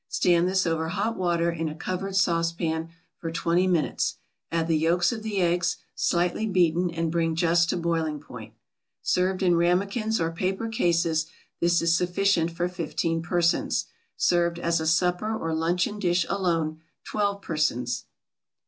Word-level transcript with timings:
Stand 0.07 0.49
this 0.49 0.65
over 0.65 0.87
hot 0.89 1.15
water 1.15 1.51
in 1.51 1.69
a 1.69 1.75
covered 1.75 2.15
saucepan 2.15 2.89
for 3.19 3.29
twenty 3.31 3.67
minutes, 3.67 4.17
add 4.51 4.67
the 4.67 4.75
yolks 4.75 5.11
of 5.11 5.21
the 5.21 5.39
eggs, 5.39 5.77
slightly 5.93 6.47
beaten, 6.47 6.89
and 6.89 7.11
bring 7.11 7.35
just 7.35 7.69
to 7.69 7.77
boiling 7.77 8.19
point. 8.19 8.55
Served 9.03 9.43
in 9.43 9.53
ramekins 9.55 10.19
or 10.19 10.31
paper 10.31 10.67
cases 10.69 11.27
this 11.59 11.83
is 11.83 11.95
sufficient 11.95 12.49
for 12.49 12.67
fifteen 12.67 13.21
persons. 13.21 13.85
Served 14.17 14.57
as 14.57 14.79
a 14.81 14.87
supper 14.87 15.37
or 15.37 15.53
luncheon 15.53 15.99
dish 15.99 16.25
alone, 16.27 16.81
twelve 17.03 17.43
persons. 17.43 18.05